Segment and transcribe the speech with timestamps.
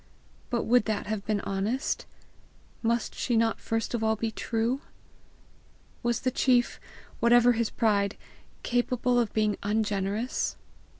[0.49, 2.07] But would that have been honest?
[2.81, 4.81] Must she not first of all be true?
[6.01, 6.79] Was the chief,
[7.19, 8.17] whatever his pride,
[8.63, 10.57] capable of being ungenerous?